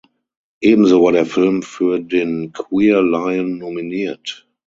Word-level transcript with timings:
Ebenso 0.63 1.03
war 1.03 1.11
der 1.11 1.27
Film 1.27 1.61
für 1.61 1.99
den 1.99 2.53
Queer 2.53 3.03
Lion 3.03 3.59
nominiert. 3.59 4.47